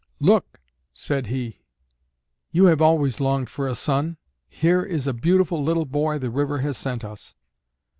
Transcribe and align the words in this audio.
"Look," 0.19 0.59
said 0.95 1.27
he, 1.27 1.61
"you 2.49 2.65
have 2.65 2.81
always 2.81 3.19
longed 3.19 3.51
for 3.51 3.67
a 3.67 3.75
son; 3.75 4.17
here 4.49 4.81
is 4.81 5.05
a 5.05 5.13
beautiful 5.13 5.61
little 5.63 5.85
boy 5.85 6.17
the 6.17 6.31
river 6.31 6.57
has 6.61 6.75
sent 6.75 7.03
us." 7.03 7.35